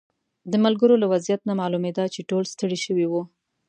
د 0.51 0.53
ملګرو 0.65 0.95
له 1.01 1.07
وضعیت 1.13 1.41
نه 1.49 1.53
معلومېده 1.61 2.03
چې 2.13 2.27
ټول 2.29 2.43
ستړي 2.53 2.77
شوي 2.85 3.05
وو. 3.11 3.21